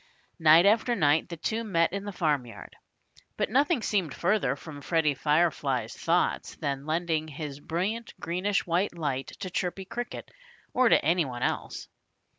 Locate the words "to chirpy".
9.41-9.85